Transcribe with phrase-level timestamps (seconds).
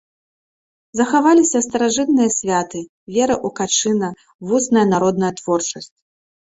[1.01, 2.79] Захаваліся старажытныя святы,
[3.15, 4.09] вера ў качына,
[4.51, 5.97] вусная народная творчасць.